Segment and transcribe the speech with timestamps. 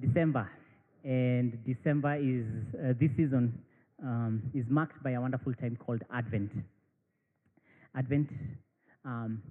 [0.00, 0.48] December,
[1.04, 3.52] and December is uh, this season
[4.02, 6.52] um, is marked by a wonderful time called Advent.
[7.96, 8.28] Advent
[9.04, 9.42] um,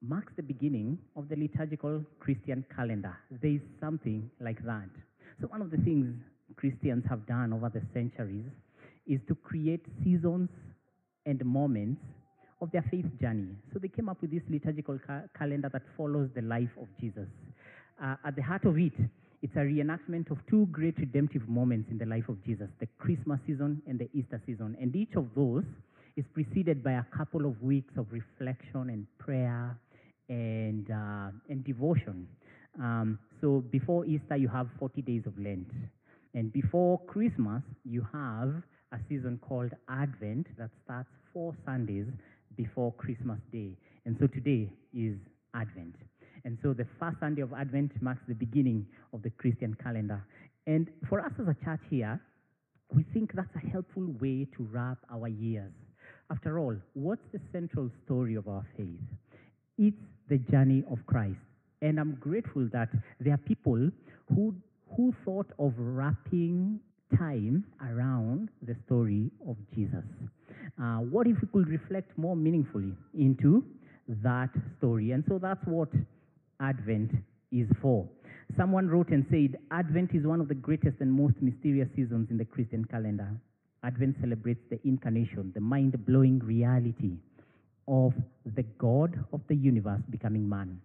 [0.00, 3.16] marks the beginning of the liturgical Christian calendar.
[3.30, 4.88] There is something like that.
[5.40, 6.14] So, one of the things
[6.56, 8.46] Christians have done over the centuries
[9.06, 10.48] is to create seasons
[11.24, 12.00] and moments
[12.60, 13.54] of their faith journey.
[13.72, 17.28] So, they came up with this liturgical ca- calendar that follows the life of Jesus.
[18.02, 18.92] Uh, at the heart of it,
[19.42, 23.40] it's a reenactment of two great redemptive moments in the life of Jesus the Christmas
[23.46, 24.76] season and the Easter season.
[24.80, 25.64] And each of those
[26.16, 29.76] is preceded by a couple of weeks of reflection and prayer
[30.28, 32.28] and, uh, and devotion.
[32.80, 35.70] Um, so before Easter, you have 40 days of Lent.
[36.34, 38.54] And before Christmas, you have
[38.92, 42.06] a season called Advent that starts four Sundays
[42.56, 43.76] before Christmas Day.
[44.06, 45.16] And so today is
[45.54, 45.96] Advent.
[46.44, 50.24] And so the first Sunday of Advent marks the beginning of the Christian calendar.
[50.66, 52.20] And for us as a church here,
[52.94, 55.72] we think that's a helpful way to wrap our years.
[56.30, 59.00] After all, what's the central story of our faith?
[59.78, 59.96] It's
[60.28, 61.38] the journey of Christ.
[61.80, 62.88] And I'm grateful that
[63.20, 63.90] there are people
[64.34, 64.54] who,
[64.96, 66.80] who thought of wrapping
[67.18, 70.04] time around the story of Jesus.
[70.80, 73.64] Uh, what if we could reflect more meaningfully into
[74.08, 75.10] that story?
[75.10, 75.88] And so that's what
[76.62, 77.10] Advent
[77.50, 78.08] is for.
[78.56, 82.38] Someone wrote and said, Advent is one of the greatest and most mysterious seasons in
[82.38, 83.28] the Christian calendar.
[83.82, 87.16] Advent celebrates the incarnation, the mind blowing reality
[87.88, 88.14] of
[88.54, 90.80] the God of the universe becoming man,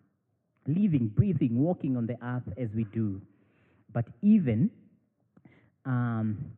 [0.66, 3.22] living, breathing, walking on the earth as we do.
[3.94, 4.72] But even
[5.86, 6.57] um,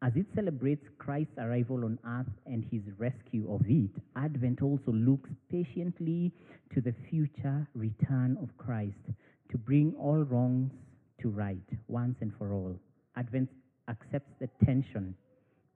[0.00, 5.28] as it celebrates Christ's arrival on earth and his rescue of it, Advent also looks
[5.50, 6.30] patiently
[6.72, 8.94] to the future return of Christ
[9.50, 10.70] to bring all wrongs
[11.20, 11.56] to right
[11.88, 12.78] once and for all.
[13.16, 13.48] Advent
[13.88, 15.14] accepts the tension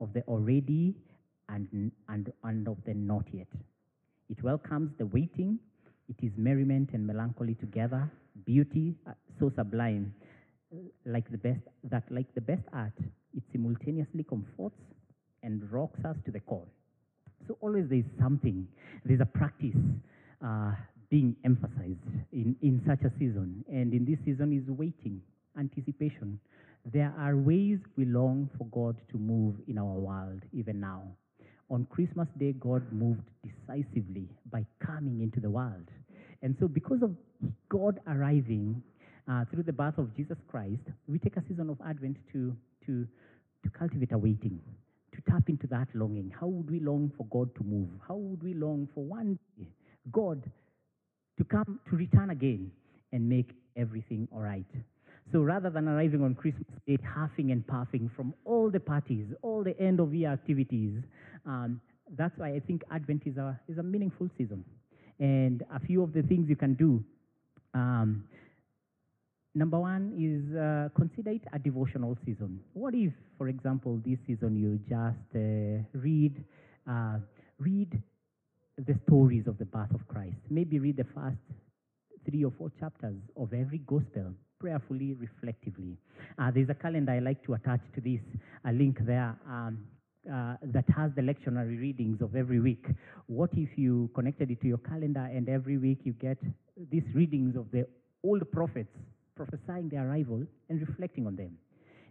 [0.01, 0.95] of the already
[1.49, 3.49] and, and, and of the not yet.
[4.31, 5.59] It welcomes the waiting.
[6.09, 8.09] It is merriment and melancholy together,
[8.47, 10.15] beauty uh, so sublime,
[11.05, 12.93] like the best that like the best art
[13.37, 14.77] it simultaneously comforts
[15.43, 16.67] and rocks us to the core.
[17.49, 18.67] So always there's something,
[19.05, 19.77] there's a practice
[20.45, 20.73] uh,
[21.11, 21.99] being emphasized
[22.33, 23.65] in, in such a season.
[23.69, 25.21] And in this season is waiting,
[25.59, 26.39] anticipation.
[26.93, 31.03] There are ways we long for God to move in our world, even now.
[31.71, 35.89] On Christmas Day, God moved decisively by coming into the world.
[36.43, 37.15] And so, because of
[37.69, 38.83] God arriving
[39.31, 42.55] uh, through the birth of Jesus Christ, we take a season of Advent to,
[42.87, 43.07] to,
[43.63, 44.61] to cultivate a waiting,
[45.15, 46.33] to tap into that longing.
[46.39, 47.89] How would we long for God to move?
[48.07, 49.69] How would we long for one day
[50.11, 50.43] God
[51.39, 52.71] to come, to return again
[53.13, 54.67] and make everything all right?
[55.31, 59.63] So rather than arriving on Christmas Day huffing and puffing from all the parties, all
[59.63, 61.03] the end of year activities,
[61.47, 61.81] um,
[62.17, 64.65] that's why I think Advent is a, is a meaningful season.
[65.19, 67.03] And a few of the things you can do.
[67.75, 68.25] Um,
[69.55, 72.61] Number one is uh, consider it a devotional season.
[72.73, 76.43] What if, for example, this season you just uh, read
[76.89, 77.19] uh,
[77.59, 78.01] read
[78.79, 80.39] the stories of the birth of Christ?
[80.49, 81.37] Maybe read the first
[82.25, 85.99] three or four chapters of every gospel prayerfully, reflectively.
[86.39, 88.21] Uh, there's a calendar I like to attach to this,
[88.65, 89.37] a link there.
[89.47, 89.85] Um,
[90.33, 92.87] uh, that has the lectionary readings of every week.
[93.27, 96.39] What if you connected it to your calendar and every week you get
[96.93, 97.89] these readings of the
[98.23, 98.97] old prophets
[99.37, 101.57] prophesying their arrival and reflecting on them.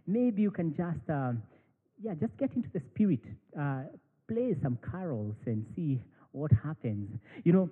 [0.06, 1.32] Maybe you can just, uh,
[2.02, 3.20] yeah, just get into the spirit,
[3.58, 3.82] uh,
[4.28, 6.00] play some carols and see
[6.32, 7.08] what happens.
[7.44, 7.70] You know,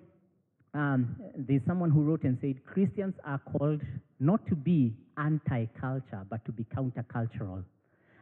[0.74, 3.80] um, there's someone who wrote and said Christians are called
[4.20, 7.64] not to be anti culture, but to be countercultural.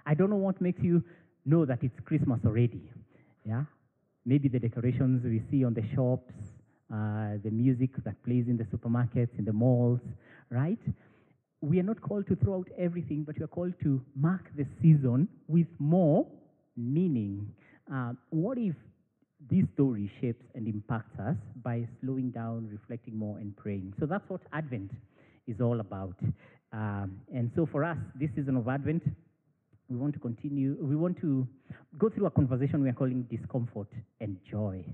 [0.07, 1.05] I don't know what makes you
[1.45, 2.81] know that it's Christmas already.
[3.45, 3.65] Yeah?
[4.25, 6.33] Maybe the decorations we see on the shops,
[6.93, 10.01] uh, the music that plays in the supermarkets, in the malls,
[10.51, 10.79] right?
[11.61, 14.67] We are not called to throw out everything, but we are called to mark the
[14.81, 16.27] season with more
[16.77, 17.53] meaning.
[17.93, 18.75] Uh, what if
[19.51, 23.93] this story shapes and impacts us by slowing down, reflecting more, and praying?
[23.99, 24.93] So that's what Advent
[25.47, 26.15] is all about.
[26.73, 29.03] Um, and so for us, this season of Advent,
[29.89, 31.49] we want to continue, we want to
[31.97, 33.89] go through a conversation we are calling discomfort
[34.21, 34.85] and joy.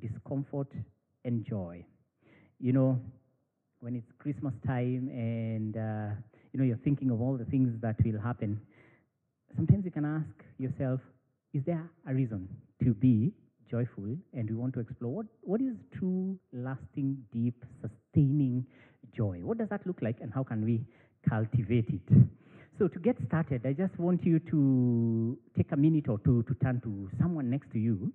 [0.00, 0.68] Discomfort
[1.24, 1.84] and joy.
[2.60, 3.00] You know,
[3.86, 6.12] when it's Christmas time and uh,
[6.52, 8.60] you know you're thinking of all the things that will happen,
[9.54, 10.98] sometimes you can ask yourself,
[11.54, 12.48] is there a reason
[12.82, 13.32] to be
[13.70, 14.16] joyful?
[14.34, 18.66] And we want to explore what, what is true, lasting, deep, sustaining
[19.16, 19.38] joy?
[19.44, 20.84] What does that look like, and how can we
[21.28, 22.26] cultivate it.
[22.80, 26.54] So to get started, I just want you to take a minute or two to
[26.54, 28.12] turn to someone next to you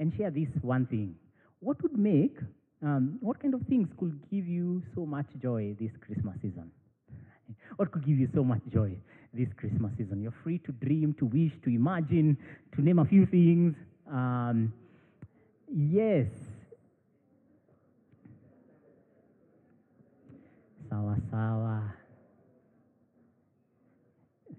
[0.00, 1.14] and share this one thing.
[1.60, 2.36] What would make,
[2.84, 6.70] um, what kind of things could give you so much joy this Christmas season?
[7.76, 8.96] What could give you so much joy
[9.32, 10.22] this Christmas season?
[10.22, 12.36] You're free to dream, to wish, to imagine,
[12.74, 13.74] to name a few things.
[14.10, 14.72] Um,
[15.74, 16.26] yes.
[20.90, 21.94] Sawa sawa.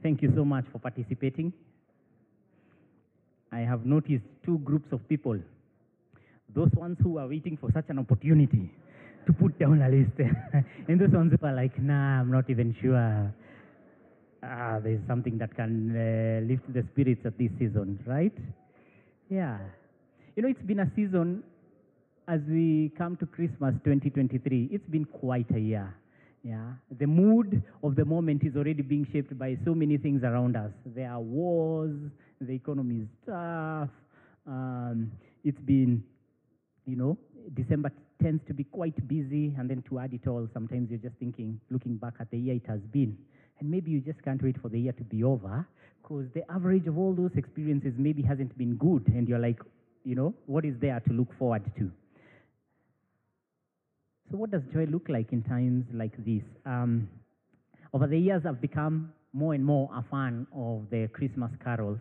[0.02, 1.54] Thank you so much for participating.
[3.52, 5.40] I have noticed two groups of people.
[6.56, 8.72] Those ones who are waiting for such an opportunity
[9.26, 10.12] to put down a list.
[10.88, 13.34] and those ones who are like, nah, I'm not even sure.
[14.44, 18.34] Ah, there's something that can uh, lift the spirits at this season, right?
[19.30, 19.58] Yeah.
[20.36, 21.44] You know, it's been a season
[22.28, 24.70] as we come to Christmas 2023.
[24.72, 25.96] It's been quite a year.
[26.44, 26.74] Yeah.
[27.00, 30.72] The mood of the moment is already being shaped by so many things around us.
[30.86, 31.96] There are wars,
[32.40, 33.90] the economy is tough.
[34.46, 35.12] Um,
[35.44, 36.04] it's been,
[36.86, 37.18] you know,
[37.54, 37.92] December
[38.22, 41.60] tends to be quite busy, and then to add it all, sometimes you're just thinking,
[41.70, 43.18] looking back at the year it has been,
[43.60, 45.68] and maybe you just can't wait for the year to be over,
[46.02, 49.60] because the average of all those experiences maybe hasn't been good, and you're like,
[50.04, 51.92] you know, what is there to look forward to?
[54.32, 56.42] So, what does joy look like in times like this?
[56.66, 57.08] Um,
[57.94, 62.00] over the years, I've become more and more a fan of the Christmas carols.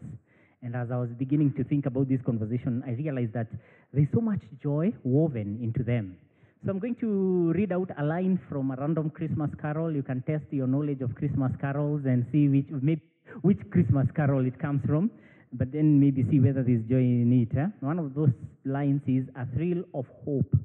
[0.64, 3.49] And as I was beginning to think about this conversation, I realized that
[3.93, 6.16] there's so much joy woven into them.
[6.64, 9.94] So I'm going to read out a line from a random Christmas carol.
[9.94, 13.02] You can test your knowledge of Christmas carols and see which, maybe,
[13.43, 15.11] which Christmas carol it comes from,
[15.52, 17.55] but then maybe see whether there's joy in it.
[17.81, 18.32] One of those
[18.64, 20.56] lines is a thrill of hope.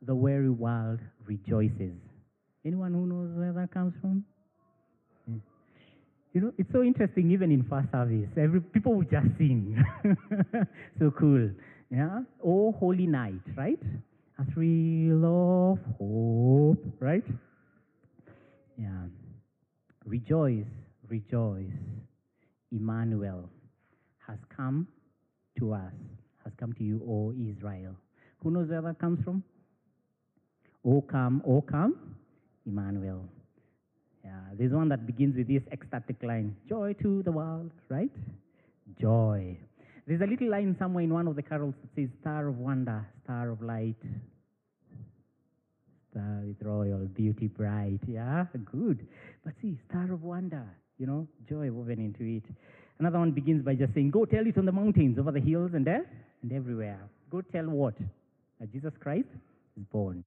[0.00, 1.92] The weary world rejoices.
[2.64, 4.24] Anyone who knows where that comes from?
[6.34, 8.28] You know, it's so interesting even in first service.
[8.36, 9.82] Every people will just sing.
[10.98, 11.48] so cool.
[11.90, 12.22] Yeah?
[12.44, 13.78] Oh holy night, right?
[14.40, 17.22] A thrill of hope, right?
[18.76, 19.04] Yeah.
[20.04, 20.66] Rejoice,
[21.08, 21.70] rejoice.
[22.72, 23.48] Emmanuel
[24.26, 24.88] has come
[25.60, 25.92] to us,
[26.42, 27.94] has come to you, O Israel.
[28.42, 29.44] Who knows where that comes from?
[30.84, 32.16] O come, O come,
[32.66, 33.24] Emmanuel.
[34.24, 38.10] Yeah, there's one that begins with this ecstatic line Joy to the world, right?
[39.00, 39.58] Joy.
[40.06, 43.06] There's a little line somewhere in one of the carols that says, Star of wonder,
[43.24, 43.96] star of light,
[46.10, 48.00] star with royal beauty bright.
[48.06, 49.06] Yeah, good.
[49.44, 50.64] But see, star of wonder,
[50.98, 52.44] you know, joy woven into it.
[52.98, 55.72] Another one begins by just saying, Go tell it on the mountains, over the hills,
[55.74, 56.04] and there,
[56.42, 57.00] and everywhere.
[57.30, 57.94] Go tell what?
[58.60, 59.28] That Jesus Christ
[59.76, 60.24] is born.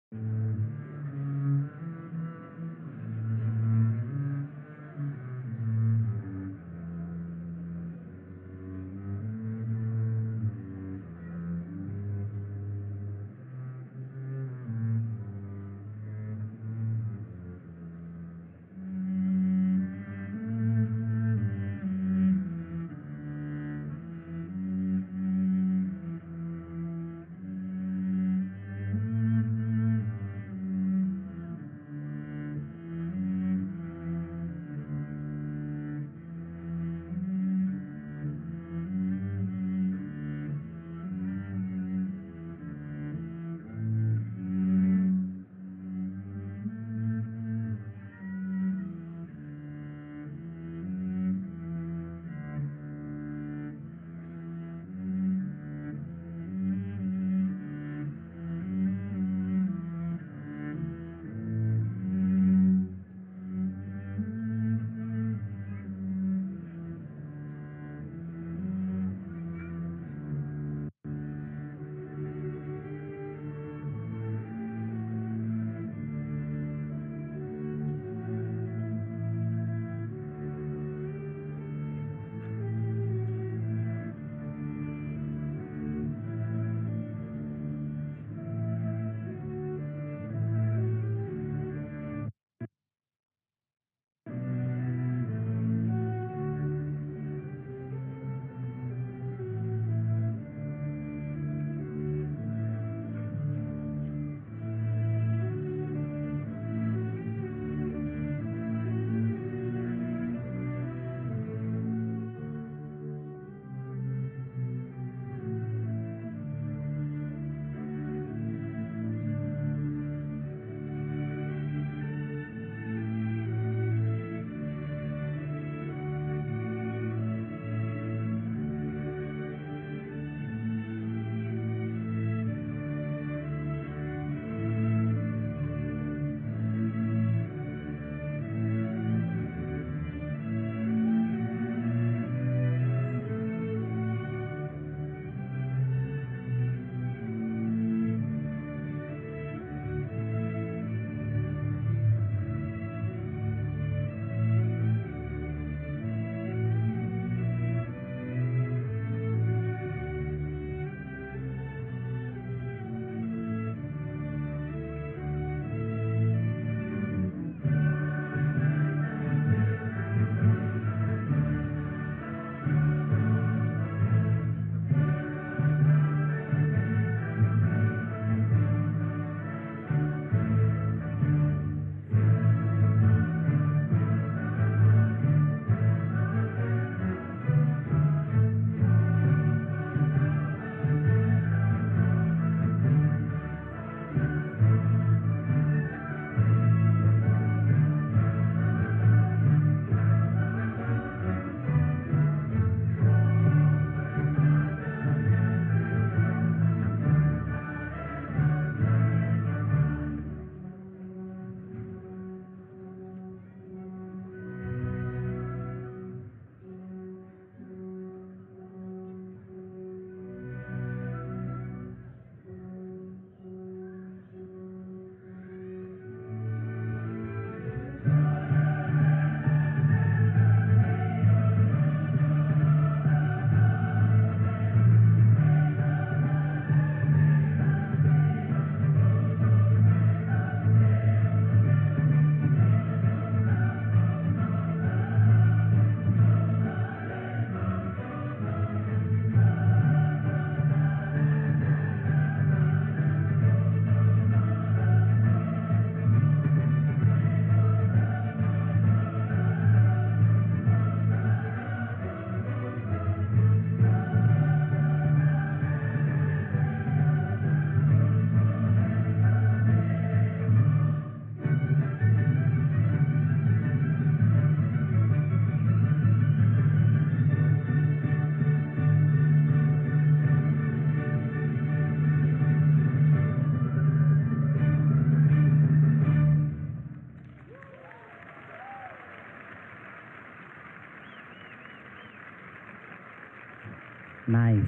[294.38, 294.64] Nice.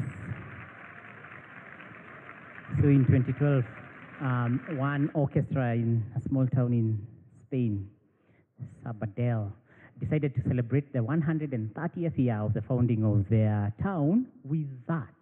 [2.82, 3.64] So in 2012,
[4.22, 6.98] um, one orchestra in a small town in
[7.46, 7.88] Spain,
[8.84, 9.52] Sabadell,
[10.00, 15.18] decided to celebrate the 130th year of the founding of their town with that.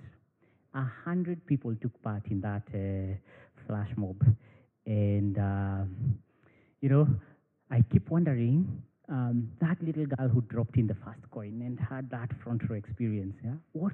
[0.76, 3.18] A hundred people took part in that uh,
[3.68, 4.16] flash mob.
[4.86, 6.18] And, um,
[6.80, 7.06] you know,
[7.70, 12.10] I keep wondering um, that little girl who dropped in the first coin and had
[12.12, 13.52] that front row experience, yeah?
[13.74, 13.94] What,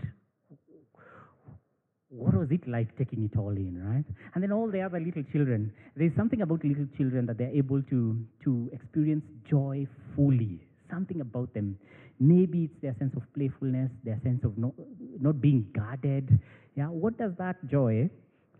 [2.15, 4.05] what was it like taking it all in, right?
[4.33, 5.73] And then all the other little children.
[5.95, 10.59] There's something about little children that they're able to, to experience joy fully.
[10.91, 11.77] Something about them.
[12.19, 14.73] Maybe it's their sense of playfulness, their sense of not,
[15.19, 16.39] not being guarded.
[16.75, 18.09] Yeah, what does that joy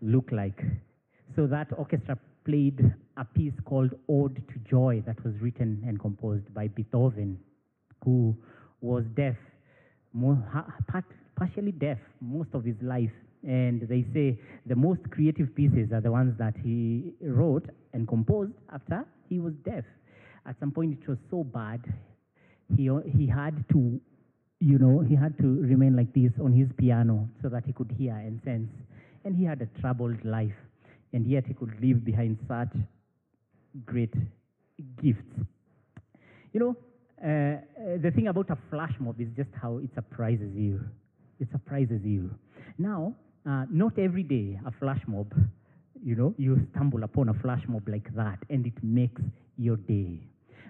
[0.02, 0.60] look like?
[1.36, 2.80] So that orchestra played
[3.16, 7.38] a piece called Ode to Joy that was written and composed by Beethoven,
[8.04, 8.36] who
[8.80, 9.36] was deaf,
[10.12, 10.36] more,
[11.36, 13.10] partially deaf most of his life.
[13.46, 18.52] And they say the most creative pieces are the ones that he wrote and composed
[18.72, 19.84] after he was deaf.
[20.46, 21.80] At some point, it was so bad,
[22.76, 24.00] he, he had to,
[24.60, 27.90] you know, he had to remain like this on his piano so that he could
[27.98, 28.70] hear and sense.
[29.24, 30.54] And he had a troubled life
[31.14, 32.74] and yet he could leave behind such
[33.86, 34.12] great
[35.02, 35.22] gifts.
[36.52, 36.76] You know,
[37.24, 40.80] uh, uh, the thing about a flash mob is just how it surprises you.
[41.40, 42.30] It surprises you.
[42.78, 43.14] Now,
[43.48, 45.32] uh, not every day a flash mob,
[46.02, 49.22] you know, you stumble upon a flash mob like that and it makes
[49.56, 50.20] your day.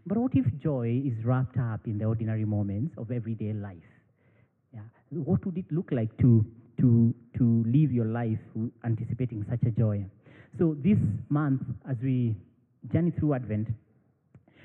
[0.07, 3.77] But what if joy is wrapped up in the ordinary moments of everyday life?
[4.73, 4.81] Yeah.
[5.11, 6.45] What would it look like to,
[6.81, 8.39] to, to live your life
[8.85, 10.05] anticipating such a joy?
[10.59, 10.99] So this
[11.31, 12.37] month, as we
[12.93, 13.69] journey through Advent,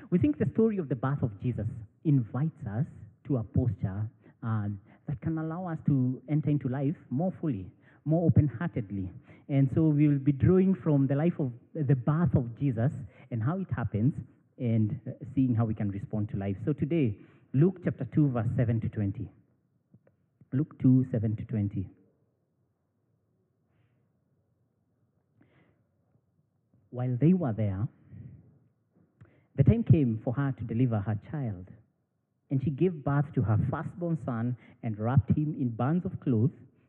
[0.10, 1.66] we think the story of the birth of Jesus
[2.04, 2.86] invites us
[3.28, 4.10] to a posture
[4.44, 7.66] um, that can allow us to enter into life more fully,
[8.06, 9.10] more open-heartedly.
[9.48, 12.92] And so we will be drawing from the life of the birth of Jesus
[13.32, 14.14] and how it happens
[14.58, 16.58] and uh, seeing how we can respond to life.
[16.66, 17.16] So today,
[17.54, 19.28] Luke chapter 2, verse 7 to 20.
[20.54, 21.86] Luke 2, 7 to 20.
[26.92, 27.88] while they were there,
[29.56, 31.68] the time came for her to deliver her child.
[32.50, 36.52] And she gave birth to her firstborn son and wrapped him in bands of cloth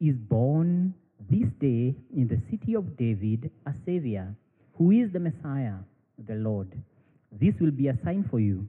[0.00, 0.94] is born
[1.28, 4.34] this day in the city of David a Savior,
[4.76, 5.74] who is the Messiah,
[6.26, 6.68] the Lord.
[7.32, 8.66] This will be a sign for you.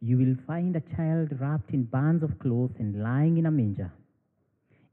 [0.00, 3.92] You will find a child wrapped in bands of cloth and lying in a manger.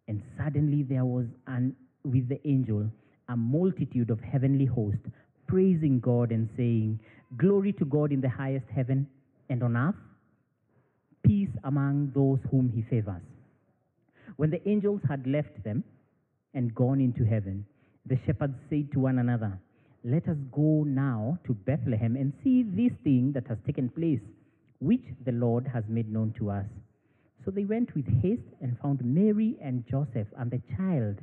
[0.08, 2.90] And suddenly there was an, with the angel
[3.30, 5.10] a multitude of heavenly hosts
[5.48, 7.00] praising God and saying,
[7.38, 9.08] Glory to God in the highest heaven
[9.50, 9.96] and on earth,
[11.24, 13.22] peace among those whom he favors.
[14.38, 15.84] When the angels had left them
[16.54, 17.66] and gone into heaven,
[18.06, 19.60] the shepherds said to one another,
[20.04, 24.22] Let us go now to Bethlehem and see this thing that has taken place,
[24.80, 26.66] which the Lord has made known to us.
[27.44, 31.18] So they went with haste and found Mary and Joseph and the child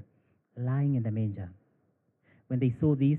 [0.57, 1.51] lying in the manger.
[2.49, 3.19] When they saw this,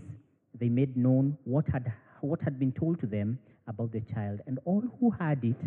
[0.59, 4.59] they made known what had, what had been told to them about the child, and
[4.65, 5.59] all who heard it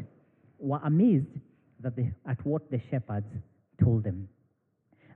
[0.59, 1.27] were amazed
[1.81, 1.95] that
[2.27, 3.27] at what the shepherds
[3.83, 4.29] told them.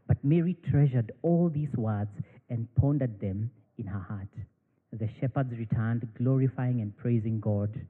[0.06, 2.10] But Mary treasured all these words
[2.50, 4.28] and pondered them in her heart.
[4.92, 7.80] The shepherds returned, glorifying and praising God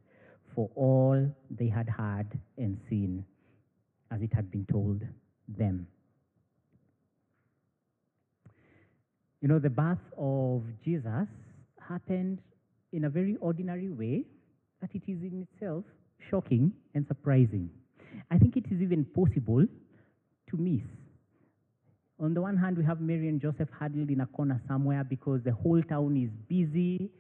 [0.55, 3.25] for all they had heard and seen,
[4.11, 5.03] as it had been told
[5.49, 5.87] them.
[9.41, 11.27] You know, the birth of Jesus
[11.81, 12.39] happened
[12.93, 14.25] in a very ordinary way
[14.81, 15.85] that it is in itself
[16.31, 17.71] shocking and surprising.
[18.31, 19.67] I think it is even possible
[20.53, 20.85] to miss.
[22.21, 25.41] On the one hand, we have Mary and Joseph huddled in a corner somewhere because
[25.45, 27.11] the whole town is busy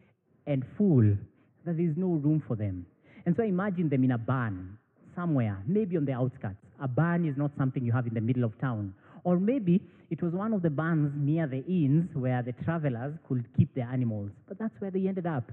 [0.46, 1.16] and full,
[1.64, 2.86] there is no room for them.
[3.26, 4.78] And so I imagine them in a barn
[5.16, 6.56] somewhere, maybe on the outskirts.
[6.80, 8.94] A barn is not something you have in the middle of town.
[9.24, 13.44] Or maybe it was one of the barns near the inns where the travelers could
[13.56, 14.30] keep their animals.
[14.48, 15.50] But that's where they ended up.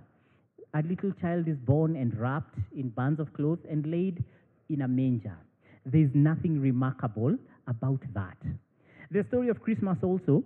[0.74, 4.24] A little child is born and wrapped in bands of cloth and laid
[4.70, 5.38] in a manger.
[5.86, 7.38] There's nothing remarkable
[7.68, 8.38] about that.
[9.12, 10.44] The story of Christmas also,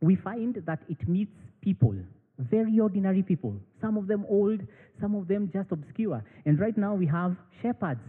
[0.00, 1.94] we find that it meets people,
[2.38, 4.60] very ordinary people, some of them old,
[5.00, 6.24] some of them just obscure.
[6.46, 8.00] And right now we have shepherds.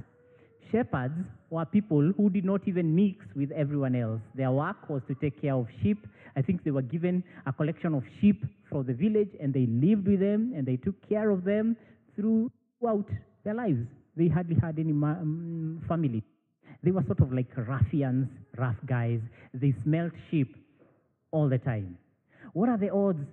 [0.71, 4.21] Shepherds were people who did not even mix with everyone else.
[4.33, 6.07] Their work was to take care of sheep.
[6.35, 10.07] I think they were given a collection of sheep for the village and they lived
[10.07, 11.77] with them and they took care of them
[12.15, 13.07] throughout
[13.43, 13.85] their lives.
[14.15, 16.23] They hardly had any um, family.
[16.83, 19.21] They were sort of like ruffians, rough guys.
[19.53, 20.55] They smelt sheep
[21.31, 21.97] all the time.
[22.51, 23.25] What are the odds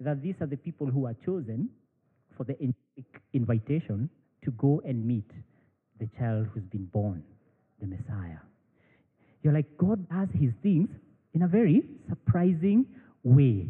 [0.00, 1.70] that these are the people who are chosen
[2.36, 2.56] for the
[3.32, 4.10] invitation
[4.44, 5.30] to go and meet
[6.00, 7.22] the child who's been born,
[7.80, 8.38] the Messiah?
[9.42, 10.88] You're like, God does his things
[11.32, 12.86] in a very surprising
[13.22, 13.68] way.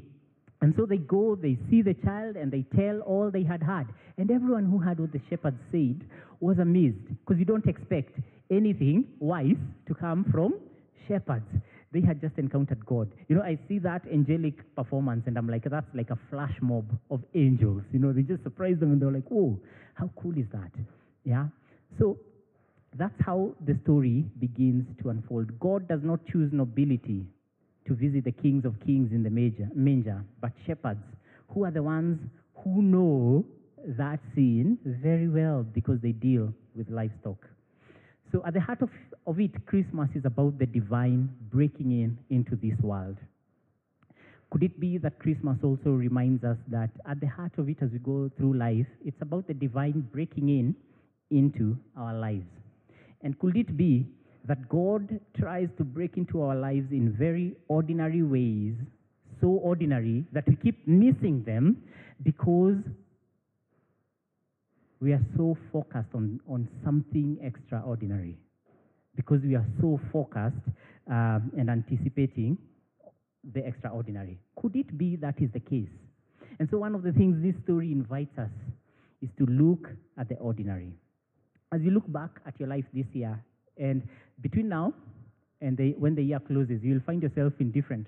[0.63, 3.89] And so they go, they see the child, and they tell all they had heard.
[4.17, 6.07] And everyone who heard what the shepherds said
[6.41, 8.19] was amazed, because you don't expect
[8.51, 10.55] anything wise to come from
[11.09, 11.47] shepherds.
[11.93, 13.13] They had just encountered God.
[13.29, 16.87] You know, I see that angelic performance, and I'm like, that's like a flash mob
[17.11, 17.83] of angels.
[17.93, 19.59] You know, they just surprised them, and they're like, oh,
[19.95, 20.73] how cool is that?
[21.25, 21.47] Yeah?
[21.99, 22.19] So
[22.99, 25.59] that's how the story begins to unfold.
[25.61, 27.25] God does not choose nobility
[27.87, 31.05] to visit the kings of kings in the major, manger, but shepherds,
[31.49, 32.19] who are the ones
[32.63, 33.45] who know
[33.99, 37.39] that scene very well because they deal with livestock.
[38.35, 38.91] So, at the heart of,
[39.29, 43.17] of it, Christmas is about the divine breaking in into this world.
[44.51, 47.91] Could it be that Christmas also reminds us that at the heart of it, as
[47.93, 50.75] we go through life, it's about the divine breaking in
[51.31, 52.51] into our lives?
[53.23, 54.05] And could it be
[54.49, 58.75] that God tries to break into our lives in very ordinary ways,
[59.41, 61.77] so ordinary that we keep missing them
[62.25, 62.79] because
[65.05, 68.39] we are so focused on, on something extraordinary,
[69.15, 70.65] because we are so focused
[71.11, 72.57] um, and anticipating
[73.53, 74.39] the extraordinary.
[74.57, 75.91] Could it be that is the case?
[76.59, 78.49] And so, one of the things this story invites us
[79.21, 80.95] is to look at the ordinary.
[81.71, 83.39] As you look back at your life this year,
[83.77, 84.09] and
[84.41, 84.95] between now
[85.61, 88.07] and the, when the year closes, you'll find yourself in different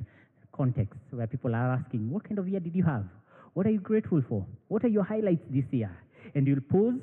[0.56, 3.04] contexts where people are asking, What kind of year did you have?
[3.52, 4.46] What are you grateful for?
[4.68, 5.94] What are your highlights this year?
[6.34, 7.00] And you'll pause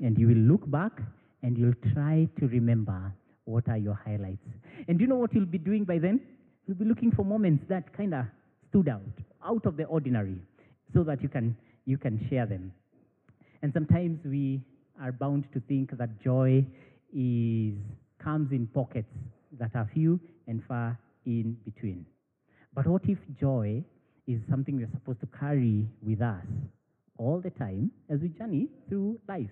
[0.00, 1.00] and you will look back
[1.42, 3.12] and you'll try to remember
[3.44, 4.46] what are your highlights.
[4.88, 6.20] And do you know what you'll be doing by then?
[6.66, 8.26] You'll be looking for moments that kind of
[8.68, 9.02] stood out,
[9.44, 10.38] out of the ordinary,
[10.94, 12.72] so that you can, you can share them.
[13.62, 14.60] And sometimes we
[15.00, 16.64] are bound to think that joy
[17.12, 17.74] is,
[18.22, 19.12] comes in pockets
[19.58, 22.06] that are few and far in between.
[22.74, 23.84] But what if joy
[24.26, 26.44] is something we're supposed to carry with us
[27.18, 29.50] all the time as we journey through life?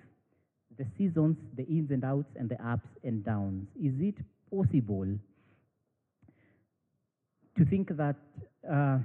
[0.79, 3.67] The seasons, the ins and outs, and the ups and downs.
[3.77, 4.17] Is it
[4.51, 5.07] possible
[7.57, 8.17] to think that,
[8.71, 8.99] uh,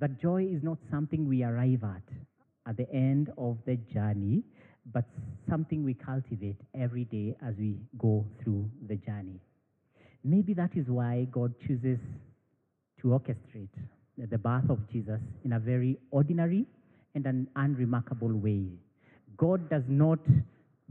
[0.00, 2.02] that joy is not something we arrive at
[2.66, 4.42] at the end of the journey,
[4.92, 5.04] but
[5.48, 9.40] something we cultivate every day as we go through the journey.
[10.22, 11.98] Maybe that is why God chooses
[13.00, 13.76] to orchestrate
[14.16, 16.66] the birth of Jesus in a very ordinary
[17.14, 18.66] and an unremarkable way.
[19.36, 20.18] God does not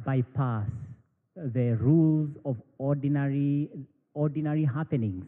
[0.05, 0.67] bypass
[1.35, 3.69] the rules of ordinary,
[4.13, 5.25] ordinary happenings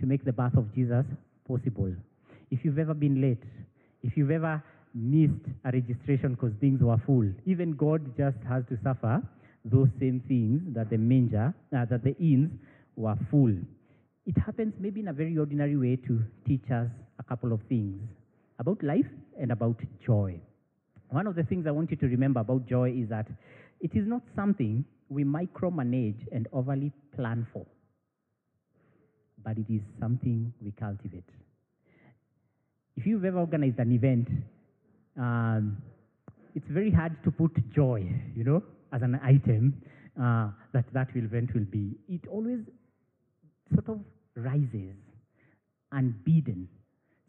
[0.00, 1.04] to make the birth of Jesus
[1.46, 1.92] possible.
[2.50, 3.42] If you've ever been late,
[4.02, 4.62] if you've ever
[4.94, 7.28] missed a registration because things were full.
[7.46, 9.22] Even God just has to suffer
[9.64, 12.50] those same things that the manger, uh, that the inns
[12.96, 13.54] were full.
[14.26, 18.00] It happens maybe in a very ordinary way to teach us a couple of things
[18.58, 19.06] about life
[19.40, 20.38] and about joy.
[21.10, 23.26] One of the things I want you to remember about joy is that
[23.80, 27.66] it is not something we micromanage and overly plan for,
[29.44, 31.24] but it is something we cultivate.
[32.96, 34.28] If you've ever organized an event
[35.18, 35.76] um,
[36.54, 38.62] it's very hard to put joy, you know,
[38.92, 39.82] as an item
[40.20, 41.96] uh, that that event will be.
[42.08, 42.60] It always
[43.74, 44.00] sort of
[44.36, 44.94] rises
[45.92, 46.68] unbidden.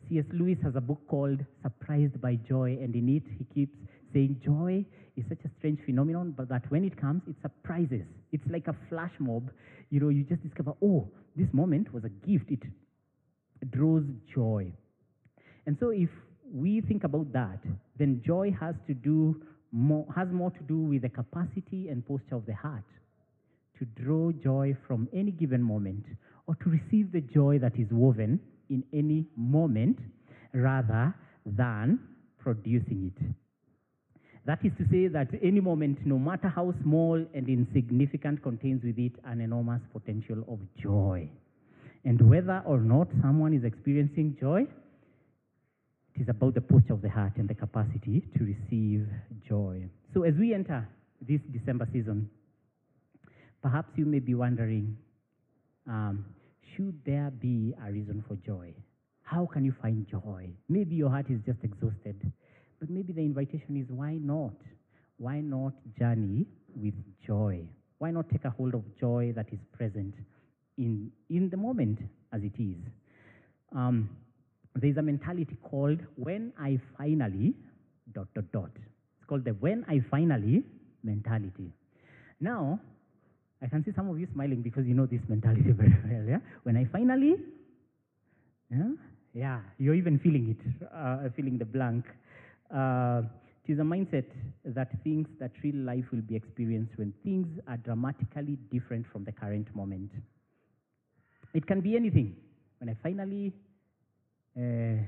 [0.09, 0.25] C.S.
[0.33, 3.75] Lewis has a book called Surprised by Joy, and in it he keeps
[4.13, 4.85] saying joy
[5.15, 8.05] is such a strange phenomenon, but that when it comes, it surprises.
[8.31, 9.49] It's like a flash mob.
[9.89, 12.51] You know, you just discover, oh, this moment was a gift.
[12.51, 12.61] It
[13.71, 14.71] draws joy.
[15.65, 16.09] And so if
[16.51, 17.59] we think about that,
[17.97, 22.35] then joy has to do more, has more to do with the capacity and posture
[22.35, 22.83] of the heart
[23.79, 26.05] to draw joy from any given moment
[26.47, 28.39] or to receive the joy that is woven
[28.73, 29.97] in any moment
[30.53, 31.13] rather
[31.45, 31.99] than
[32.39, 33.25] producing it.
[34.45, 38.99] That is to say that any moment, no matter how small and insignificant, contains with
[38.99, 41.29] it an enormous potential of joy.
[42.03, 44.65] And whether or not someone is experiencing joy,
[46.15, 49.07] it is about the posture of the heart and the capacity to receive
[49.47, 49.85] joy.
[50.13, 50.87] So as we enter
[51.21, 52.29] this December season,
[53.61, 54.97] perhaps you may be wondering,
[55.87, 56.25] um,
[56.75, 58.73] should there be a reason for joy?
[59.23, 60.49] How can you find joy?
[60.69, 62.31] Maybe your heart is just exhausted,
[62.79, 64.53] but maybe the invitation is why not?
[65.17, 66.45] Why not journey
[66.75, 66.93] with
[67.25, 67.61] joy?
[67.99, 70.15] Why not take a hold of joy that is present
[70.77, 71.99] in, in the moment
[72.33, 72.77] as it is?
[73.75, 74.09] Um,
[74.75, 77.53] there's a mentality called when I finally,
[78.13, 78.71] dot, dot, dot.
[78.75, 80.63] It's called the when I finally
[81.03, 81.71] mentality.
[82.39, 82.79] Now,
[83.63, 86.39] I can see some of you smiling because you know this mentality very well, yeah?
[86.63, 87.35] When I finally,
[88.69, 88.89] yeah,
[89.33, 92.05] yeah you're even feeling it, uh, feeling the blank.
[92.69, 93.21] Uh,
[93.65, 94.25] it is a mindset
[94.65, 99.31] that thinks that real life will be experienced when things are dramatically different from the
[99.31, 100.11] current moment.
[101.53, 102.35] It can be anything.
[102.79, 103.53] When I finally
[104.57, 105.01] uh,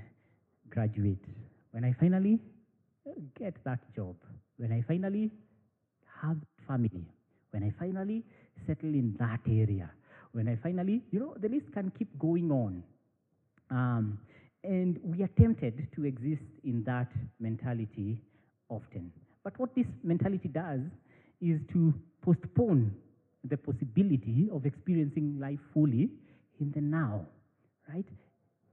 [0.69, 1.25] graduate,
[1.71, 2.39] when I finally
[3.37, 4.15] get that job,
[4.57, 5.31] when I finally
[6.21, 7.05] have family,
[7.51, 8.23] when I finally
[8.67, 9.89] settle in that area,
[10.31, 12.83] when I finally, you know, the list can keep going on.
[13.69, 14.19] Um,
[14.63, 18.21] and we are tempted to exist in that mentality
[18.69, 19.11] often.
[19.43, 20.81] But what this mentality does
[21.39, 22.91] is to postpone
[23.43, 26.09] the possibility of experiencing life fully
[26.59, 27.25] in the now,
[27.87, 28.05] right?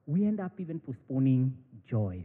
[0.06, 1.56] We end up even postponing
[1.88, 2.24] joy.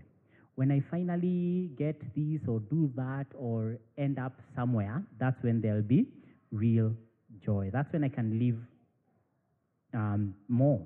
[0.56, 5.82] When I finally get this or do that or end up somewhere, that's when there'll
[5.84, 6.08] be
[6.52, 6.96] real
[7.46, 7.70] joy.
[7.72, 8.58] That's when I can live
[9.94, 10.82] um, more.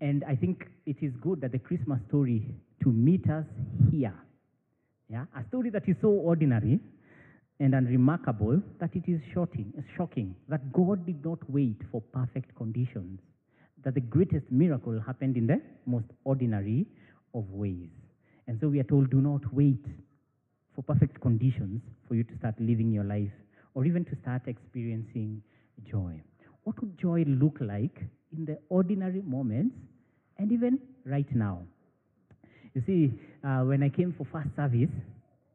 [0.00, 3.46] And I think it is good that the Christmas story to meet us
[3.90, 4.14] here.
[5.08, 6.80] Yeah, a story that is so ordinary
[7.60, 13.20] and unremarkable that it is shocking, shocking that God did not wait for perfect conditions,
[13.84, 16.86] that the greatest miracle happened in the most ordinary
[17.34, 17.88] of ways.
[18.46, 19.84] And so we are told, do not wait
[20.76, 23.32] for perfect conditions for you to start living your life
[23.74, 25.42] or even to start experiencing
[25.90, 26.12] joy.
[26.64, 28.02] What would joy look like
[28.36, 29.74] in the ordinary moments
[30.38, 31.62] and even right now?
[32.74, 33.12] You see,
[33.42, 34.92] uh, when I came for first service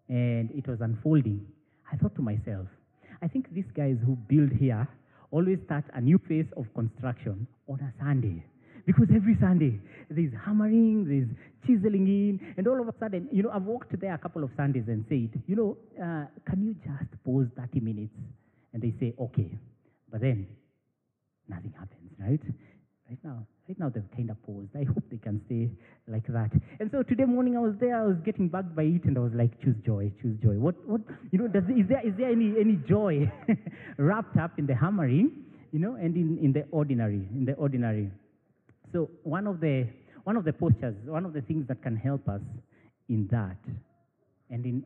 [0.09, 1.45] and it was unfolding,
[1.91, 2.67] I thought to myself,
[3.21, 4.87] I think these guys who build here
[5.29, 8.43] always start a new phase of construction on a Sunday.
[8.85, 11.29] Because every Sunday there's hammering, there's
[11.65, 14.49] chiseling in, and all of a sudden, you know, I've walked there a couple of
[14.57, 18.13] Sundays and said, you know, uh, can you just pause 30 minutes?
[18.73, 19.51] And they say, okay.
[20.11, 20.47] But then
[21.47, 22.41] nothing happens, right?
[23.09, 24.69] Right now, right now they've kind of paused.
[24.75, 25.69] I hope they can stay
[26.07, 26.51] like that.
[26.79, 29.21] And so today morning I was there, I was getting bugged by it, and I
[29.21, 30.55] was like, choose joy, choose joy.
[30.55, 33.31] What, what, you know, does, is there, is there any, any joy
[33.97, 35.31] wrapped up in the hammering,
[35.71, 38.09] you know, and in, in the ordinary, in the ordinary?
[38.91, 39.87] So one of the,
[40.23, 42.41] one of the postures, one of the things that can help us
[43.09, 43.57] in that,
[44.49, 44.83] and in,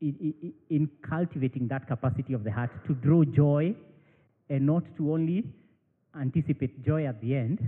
[0.00, 3.74] in, in cultivating that capacity of the heart to draw joy
[4.48, 5.44] and not to only
[6.18, 7.58] anticipate joy at the end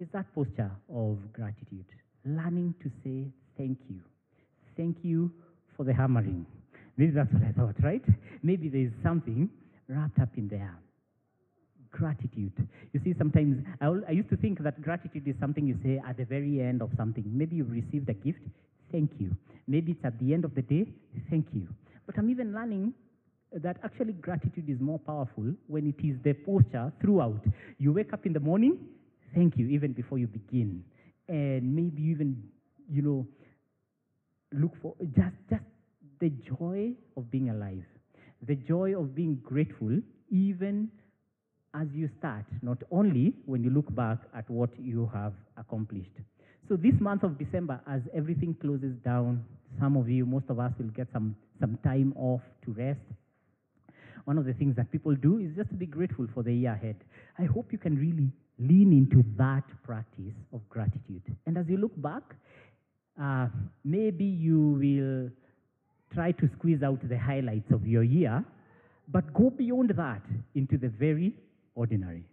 [0.00, 1.84] is that posture of gratitude.
[2.24, 4.00] Learning to say thank you.
[4.76, 5.30] Thank you
[5.76, 6.46] for the hammering.
[6.96, 8.04] Maybe that's what I thought, right?
[8.42, 9.48] Maybe there's something
[9.88, 10.76] wrapped up in there.
[11.94, 12.52] Gratitude.
[12.92, 16.16] You see, sometimes I, I used to think that gratitude is something you say at
[16.16, 17.22] the very end of something.
[17.24, 18.40] Maybe you've received a gift,
[18.90, 19.30] thank you.
[19.68, 20.86] Maybe it's at the end of the day,
[21.30, 21.68] thank you.
[22.04, 22.94] But I'm even learning
[23.52, 27.40] that actually gratitude is more powerful when it is the posture throughout.
[27.78, 28.76] You wake up in the morning,
[29.32, 30.82] thank you, even before you begin.
[31.28, 32.42] And maybe even,
[32.90, 33.26] you know,
[34.52, 35.62] look for just, just
[36.18, 37.84] the joy of being alive,
[38.42, 39.96] the joy of being grateful,
[40.30, 40.90] even
[41.74, 46.12] as you start, not only when you look back at what you have accomplished.
[46.68, 49.44] So this month of December, as everything closes down,
[49.80, 53.00] some of you, most of us will get some, some time off to rest,
[54.24, 56.72] one of the things that people do is just to be grateful for the year
[56.72, 56.96] ahead.
[57.38, 61.22] I hope you can really lean into that practice of gratitude.
[61.46, 62.22] And as you look back,
[63.20, 63.48] uh,
[63.84, 65.30] maybe you will
[66.14, 68.44] try to squeeze out the highlights of your year,
[69.08, 70.22] but go beyond that
[70.54, 71.34] into the very
[71.74, 72.24] ordinary.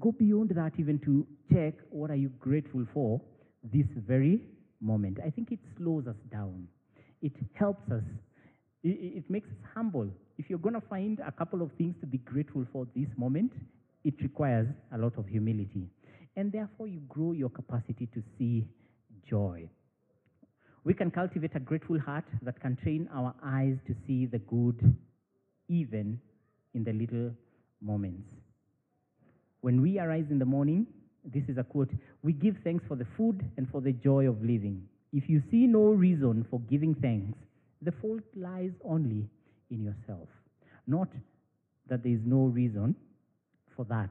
[0.00, 3.20] Go beyond that even to check what are you grateful for
[3.72, 4.40] this very
[4.80, 5.18] moment.
[5.24, 6.66] I think it slows us down.
[7.22, 8.02] It helps us
[8.84, 10.08] it, it makes us humble.
[10.38, 13.52] If you're going to find a couple of things to be grateful for this moment,
[14.04, 15.88] it requires a lot of humility.
[16.36, 18.66] And therefore, you grow your capacity to see
[19.28, 19.68] joy.
[20.84, 24.94] We can cultivate a grateful heart that can train our eyes to see the good
[25.68, 26.20] even
[26.74, 27.30] in the little
[27.80, 28.28] moments.
[29.64, 30.86] When we arise in the morning,
[31.24, 31.88] this is a quote,
[32.22, 34.86] we give thanks for the food and for the joy of living.
[35.14, 37.38] If you see no reason for giving thanks,
[37.80, 39.26] the fault lies only
[39.70, 40.28] in yourself,
[40.86, 41.08] not
[41.88, 42.94] that there is no reason
[43.74, 44.10] for that.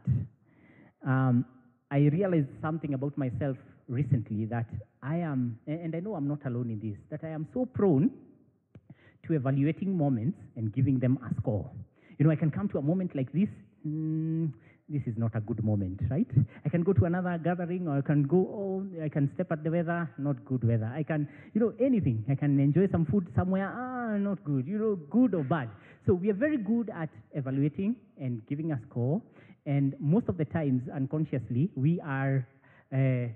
[1.06, 1.46] Um,
[1.92, 3.56] I realized something about myself
[3.88, 4.66] recently that
[5.04, 8.10] I am, and I know I'm not alone in this, that I am so prone
[9.28, 11.70] to evaluating moments and giving them a score.
[12.18, 13.50] You know, I can come to a moment like this,
[13.88, 14.52] mm,
[14.94, 16.28] this is not a good moment, right?
[16.64, 19.64] I can go to another gathering or I can go, oh, I can step at
[19.64, 20.92] the weather, not good weather.
[20.94, 22.24] I can, you know, anything.
[22.30, 25.70] I can enjoy some food somewhere, ah, not good, you know, good or bad.
[26.06, 29.20] So we are very good at evaluating and giving a score.
[29.66, 32.48] And most of the times, unconsciously, we are
[32.94, 33.34] uh,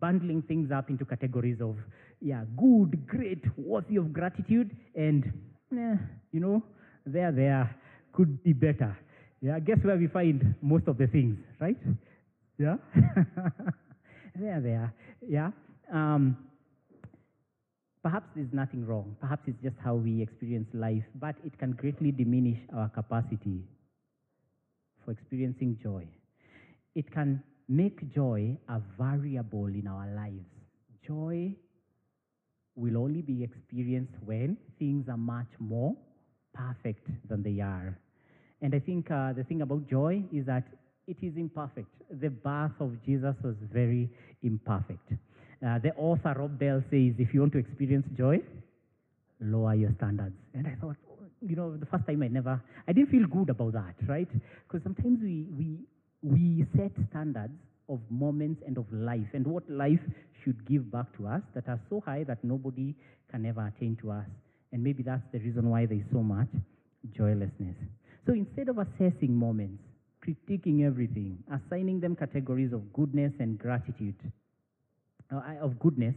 [0.00, 1.76] bundling things up into categories of,
[2.20, 5.32] yeah, good, great, worthy of gratitude, and,
[5.72, 5.94] eh,
[6.32, 6.62] you know,
[7.06, 7.74] there, there,
[8.18, 8.98] could be better.
[9.40, 11.76] Yeah, guess where we find most of the things, right?
[12.58, 12.76] Yeah?
[14.36, 14.94] there, there.
[15.26, 15.50] Yeah?
[15.92, 16.36] Um,
[18.02, 19.16] perhaps there's nothing wrong.
[19.20, 23.62] Perhaps it's just how we experience life, but it can greatly diminish our capacity
[25.04, 26.04] for experiencing joy.
[26.96, 30.50] It can make joy a variable in our lives.
[31.06, 31.54] Joy
[32.74, 35.94] will only be experienced when things are much more
[36.54, 37.96] perfect than they are.
[38.60, 40.64] And I think uh, the thing about joy is that
[41.06, 41.88] it is imperfect.
[42.10, 44.10] The birth of Jesus was very
[44.42, 45.12] imperfect.
[45.64, 48.40] Uh, the author, Rob Bell, says if you want to experience joy,
[49.40, 50.34] lower your standards.
[50.54, 50.96] And I thought,
[51.40, 54.28] you know, the first time I never, I didn't feel good about that, right?
[54.66, 55.78] Because sometimes we, we,
[56.22, 57.52] we set standards
[57.88, 60.00] of moments and of life and what life
[60.44, 62.94] should give back to us that are so high that nobody
[63.30, 64.26] can ever attain to us.
[64.72, 66.48] And maybe that's the reason why there's so much
[67.16, 67.76] joylessness.
[68.28, 69.82] So instead of assessing moments,
[70.22, 74.16] critiquing everything, assigning them categories of goodness and gratitude,
[75.32, 76.14] uh, of goodness,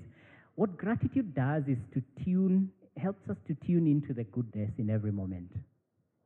[0.55, 5.13] what gratitude does is to tune, helps us to tune into the goodness in every
[5.13, 5.53] moment.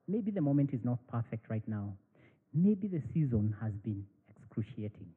[0.08, 1.94] Maybe the moment is not perfect right now.
[2.52, 4.04] Maybe the season has been
[4.36, 5.10] excruciating.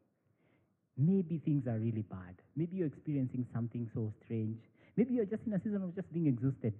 [0.99, 2.35] Maybe things are really bad.
[2.57, 4.59] Maybe you're experiencing something so strange.
[4.99, 6.75] Maybe you're just in a season of just being exhausted.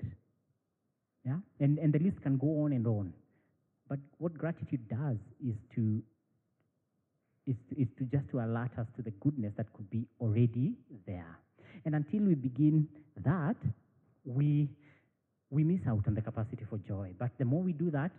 [1.25, 1.39] Yeah?
[1.59, 3.15] And, and the list can go on and on.
[3.89, 6.03] But what gratitude does is to
[7.47, 10.75] is, is to just to alert us to the goodness that could be already
[11.07, 11.39] there.
[11.87, 12.87] And until we begin
[13.25, 13.57] that,
[14.25, 14.69] we
[15.51, 17.11] we miss out on the capacity for joy.
[17.19, 18.11] But the more we do that,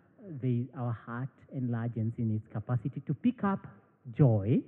[0.42, 3.68] the, our heart enlarges in its capacity to pick up
[4.18, 4.60] joy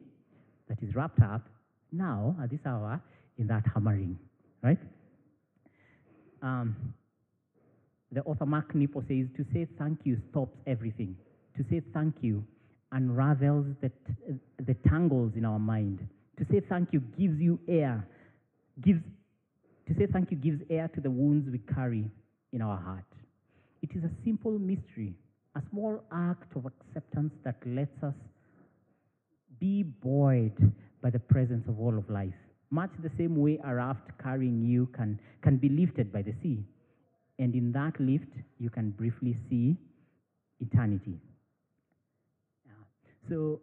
[0.69, 1.41] that is wrapped up
[1.91, 3.01] now at this hour
[3.37, 4.17] in that hammering,
[4.61, 4.77] right?
[6.41, 6.93] Um,
[8.11, 11.15] the author Mark Nepo says, to say thank you stops everything.
[11.57, 12.43] To say thank you
[12.91, 14.33] unravels the, t-
[14.65, 16.05] the tangles in our mind.
[16.39, 18.05] To say thank you gives you air,
[18.81, 19.01] gives,
[19.87, 22.09] to say thank you gives air to the wounds we carry
[22.51, 23.05] in our heart.
[23.81, 25.13] It is a simple mystery,
[25.55, 28.13] a small act of acceptance that lets us
[29.59, 30.71] be buoyed
[31.01, 32.33] by the presence of all of life.
[32.71, 36.63] Much the same way a raft carrying you can, can be lifted by the sea.
[37.41, 39.75] And in that lift, you can briefly see
[40.59, 41.17] eternity.
[42.67, 42.73] Yeah.
[43.27, 43.61] So,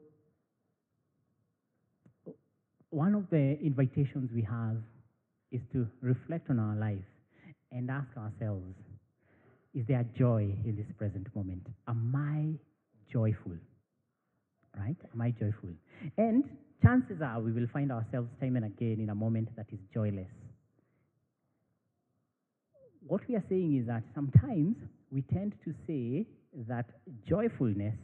[2.90, 4.78] one of the invitations we have
[5.52, 7.04] is to reflect on our life
[7.70, 8.74] and ask ourselves
[9.74, 11.64] is there joy in this present moment?
[11.86, 12.58] Am I
[13.12, 13.52] joyful?
[14.76, 14.96] Right?
[15.12, 15.70] Am I joyful?
[16.16, 16.42] And
[16.82, 20.26] chances are we will find ourselves time and again in a moment that is joyless
[23.08, 24.76] what we are saying is that sometimes
[25.10, 26.26] we tend to say
[26.68, 26.84] that
[27.26, 27.94] joyfulness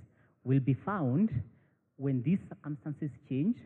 [0.45, 1.31] will be found
[1.97, 3.57] when these circumstances change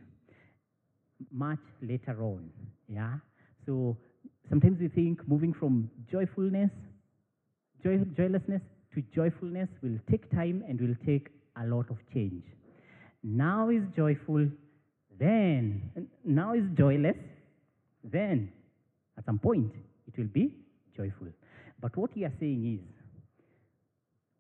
[1.33, 2.51] much later on.
[2.89, 3.15] Yeah?
[3.67, 3.97] So
[4.49, 6.71] sometimes we think moving from joyfulness,
[7.85, 8.63] joy, joylessness
[8.95, 11.29] to joyfulness will take time and will take
[11.63, 12.43] a lot of change.
[13.23, 14.49] Now is joyful,
[15.19, 17.17] then, now is joyless,
[18.03, 18.51] then
[19.17, 19.73] at some point
[20.07, 20.53] it will be
[20.99, 21.29] joyful.
[21.81, 22.95] But what we are saying is,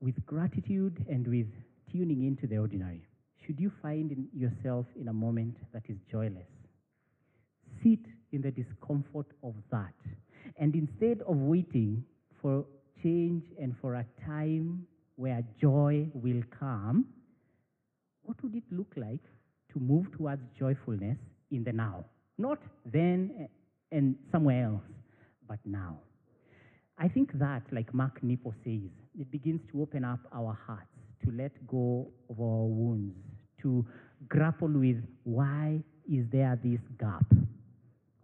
[0.00, 1.46] with gratitude and with
[1.90, 3.02] tuning into the ordinary,
[3.46, 6.48] should you find in yourself in a moment that is joyless,
[7.82, 8.00] sit
[8.32, 9.94] in the discomfort of that.
[10.58, 12.04] And instead of waiting
[12.42, 12.64] for
[13.02, 17.06] change and for a time where joy will come,
[18.22, 19.22] what would it look like
[19.72, 21.16] to move towards joyfulness
[21.50, 22.04] in the now?
[22.36, 23.48] Not then
[23.90, 24.82] and somewhere else,
[25.48, 25.98] but now.
[26.98, 30.90] I think that, like Mark Nepo says, it begins to open up our hearts,
[31.24, 33.14] to let go of our wounds,
[33.62, 33.87] to
[34.28, 35.80] grapple with why
[36.11, 37.24] is there this gap?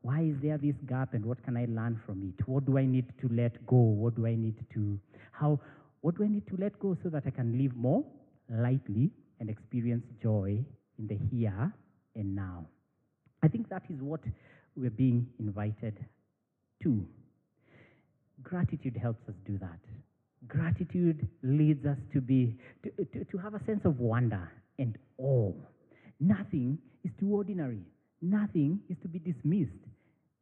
[0.03, 2.49] Why is there this gap and what can I learn from it?
[2.49, 3.77] What do I need to let go?
[3.77, 4.99] What do I need to
[5.33, 5.61] how
[6.03, 8.05] what do I need to let go so that I can live more
[8.51, 9.11] lightly
[9.41, 10.63] and experience joy
[10.99, 11.73] in the here
[12.15, 12.67] and now?
[13.43, 14.21] I think that is what
[14.77, 16.05] we're being invited
[16.83, 17.07] to.
[18.43, 19.79] Gratitude helps us do that.
[20.49, 25.53] Gratitude leads us to be to, to, to have a sense of wonder and awe.
[26.21, 27.81] Nothing is too ordinary.
[28.21, 29.73] Nothing is to be dismissed.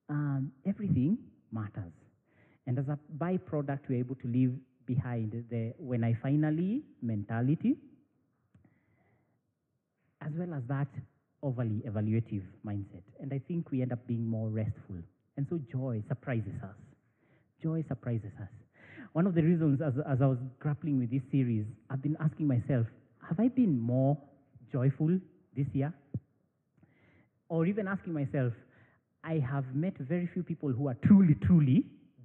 [0.08, 1.18] Um, everything
[1.52, 1.92] matters.
[2.66, 4.52] And as a byproduct, we're able to leave
[4.86, 7.76] behind the when I finally mentality,
[10.20, 10.88] as well as that
[11.42, 13.02] overly evaluative mindset.
[13.20, 14.96] And I think we end up being more restful.
[15.36, 16.76] And so joy surprises us.
[17.62, 18.48] Joy surprises us.
[19.12, 22.46] One of the reasons, as, as I was grappling with this series, I've been asking
[22.46, 22.86] myself,
[23.28, 24.18] have I been more
[24.72, 25.18] joyful
[25.56, 25.92] this year?
[27.48, 28.52] Or even asking myself,
[29.22, 31.84] I have met very few people who are truly, truly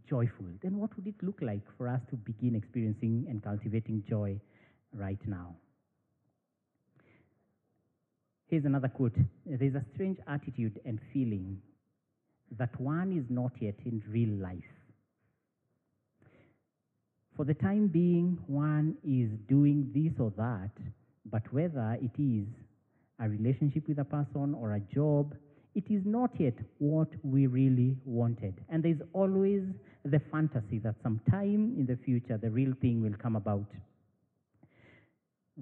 [0.10, 0.46] joyful.
[0.64, 4.40] Then what would it look like for us to begin experiencing and cultivating joy
[4.94, 5.56] right now?
[8.48, 11.62] Here's another quote There's a strange attitude and feeling
[12.58, 14.64] that one is not yet in real life.
[17.38, 20.72] For the time being, one is doing this or that,
[21.28, 22.48] but whether it is
[23.20, 25.36] a relationship with a person or a job,
[25.76, 28.56] it is not yet what we really wanted.
[28.70, 29.62] And there's always
[30.04, 33.70] the fantasy that sometime in the future the real thing will come about.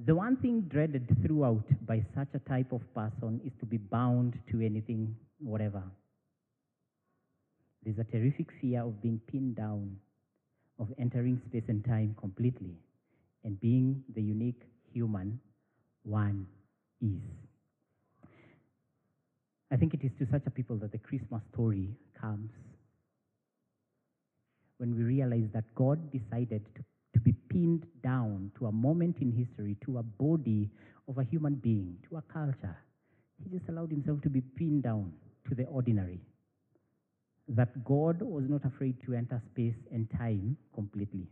[0.06, 4.40] The one thing dreaded throughout by such a type of person is to be bound
[4.50, 5.84] to anything, whatever.
[7.84, 9.98] There's a terrific fear of being pinned down,
[10.80, 12.76] of entering space and time completely,
[13.44, 14.62] and being the unique
[14.94, 15.40] human
[16.04, 16.48] one
[17.02, 17.22] is.
[19.72, 22.52] I think it is to such a people that the Christmas story comes.
[24.78, 26.84] When we realize that God decided to
[27.16, 30.70] to be pinned down to a moment in history, to a body
[31.08, 32.78] of a human being, to a culture.
[33.42, 35.14] He just allowed himself to be pinned down
[35.48, 36.20] to the ordinary.
[37.48, 41.28] That God was not afraid to enter space and time completely.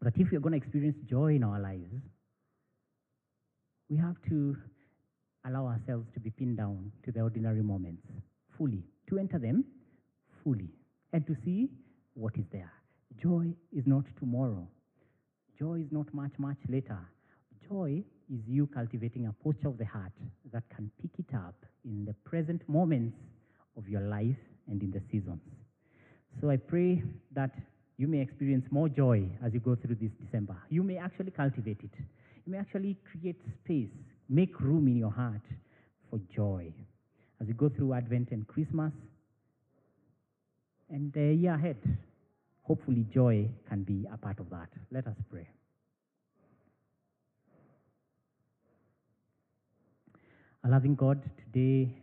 [0.00, 2.02] But if we're going to experience joy in our lives,
[3.88, 4.56] we have to
[5.46, 8.02] allow ourselves to be pinned down to the ordinary moments
[8.56, 9.64] fully, to enter them
[10.42, 10.68] fully,
[11.12, 11.68] and to see
[12.14, 12.72] what is there.
[13.22, 14.66] Joy is not tomorrow.
[15.58, 16.98] Joy is not much, much later.
[17.68, 18.02] Joy
[18.32, 20.12] is you cultivating a posture of the heart
[20.52, 21.54] that can pick it up
[21.84, 23.16] in the present moments
[23.76, 24.36] of your life
[24.68, 25.40] and in the seasons.
[26.40, 27.02] So I pray
[27.32, 27.50] that
[27.96, 30.56] you may experience more joy as you go through this December.
[30.68, 31.90] You may actually cultivate it.
[32.44, 33.90] You may actually create space,
[34.28, 35.42] make room in your heart
[36.10, 36.72] for joy
[37.40, 38.92] as you go through Advent and Christmas
[40.90, 41.76] and the year ahead
[42.62, 44.68] hopefully joy can be a part of that.
[44.90, 45.48] Let us pray.
[50.64, 51.94] Our loving God, today,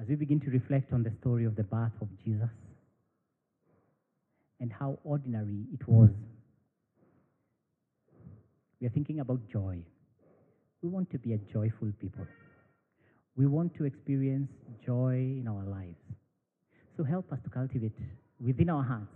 [0.00, 2.50] as we begin to reflect on the story of the birth of Jesus
[4.60, 6.10] and how ordinary it was,
[8.80, 9.78] we are thinking about joy.
[10.82, 12.26] We want to be a joyful people.
[13.36, 14.50] We want to experience
[14.84, 15.98] joy in our lives.
[16.96, 17.96] So help us to cultivate
[18.40, 19.14] within our hearts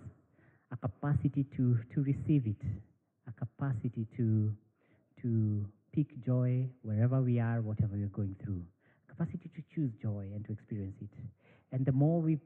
[0.72, 2.66] a capacity to, to receive it,
[3.26, 4.52] a capacity to,
[5.22, 8.62] to pick joy wherever we are, whatever we're going through,
[9.18, 11.10] capacity to choose joy and to experience it.
[11.72, 12.38] And the more we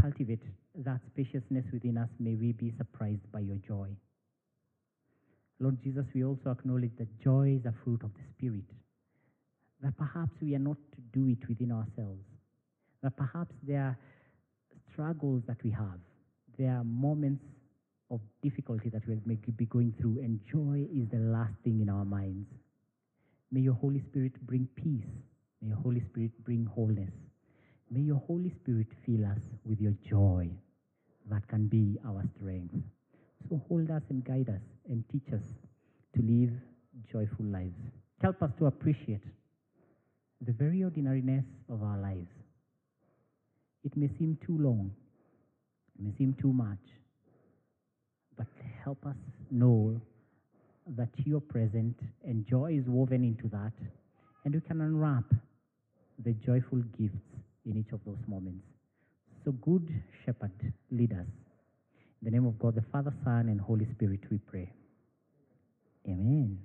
[0.00, 0.42] cultivate
[0.74, 3.88] that spaciousness within us, may we be surprised by your joy.
[5.60, 8.64] Lord Jesus, we also acknowledge that joy is a fruit of the Spirit,
[9.82, 12.22] that perhaps we are not to do it within ourselves,
[13.02, 13.98] that perhaps there are
[14.92, 15.98] struggles that we have,
[16.58, 17.44] there are moments
[18.10, 21.88] of difficulty that we may be going through, and joy is the last thing in
[21.88, 22.48] our minds.
[23.50, 25.08] May your Holy Spirit bring peace.
[25.60, 27.12] May your Holy Spirit bring wholeness.
[27.90, 30.48] May your Holy Spirit fill us with your joy
[31.30, 32.74] that can be our strength.
[33.48, 35.42] So hold us and guide us and teach us
[36.14, 36.52] to live
[37.10, 37.80] joyful lives.
[38.22, 39.22] Help us to appreciate
[40.40, 42.28] the very ordinariness of our lives
[43.84, 44.90] it may seem too long,
[45.98, 46.78] it may seem too much,
[48.36, 48.46] but
[48.84, 49.16] help us
[49.50, 50.00] know
[50.96, 53.72] that you're present and joy is woven into that,
[54.44, 55.24] and we can unwrap
[56.24, 57.16] the joyful gifts
[57.66, 58.64] in each of those moments.
[59.44, 59.88] So, good
[60.24, 60.52] shepherd,
[60.90, 61.26] lead us.
[62.20, 64.72] In the name of God, the Father, Son, and Holy Spirit, we pray.
[66.06, 66.58] Amen.